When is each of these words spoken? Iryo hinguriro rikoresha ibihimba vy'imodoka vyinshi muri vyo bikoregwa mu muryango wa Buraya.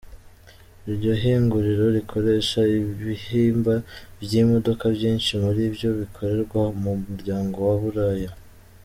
Iryo 0.91 1.11
hinguriro 1.21 1.85
rikoresha 1.97 2.59
ibihimba 2.77 3.73
vy'imodoka 4.25 4.83
vyinshi 4.97 5.31
muri 5.43 5.61
vyo 5.75 5.89
bikoregwa 5.99 6.61
mu 6.81 6.91
muryango 7.09 7.57
wa 7.67 7.75
Buraya. 7.83 8.31